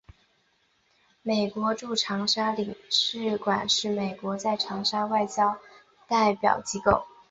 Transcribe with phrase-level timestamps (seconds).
[1.21, 5.59] 美国驻长沙领事馆是美国在长沙的外交
[6.07, 7.05] 代表机构。